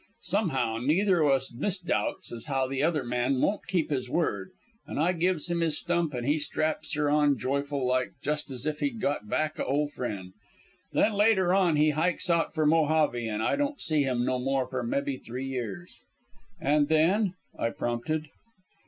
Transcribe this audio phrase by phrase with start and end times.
[0.23, 4.49] "Somehow neither o' us misdoubts as how the other man won't keep his word;
[4.87, 8.65] an' I gives him his stump, an' he straps her on joyful like, just as
[8.65, 10.33] if he'd got back a ole friend.
[10.91, 14.65] Then later on he hikes out for Mojave and I don' see him no more
[14.67, 15.99] for mebbee three years."
[16.59, 18.29] "And then?" I prompted.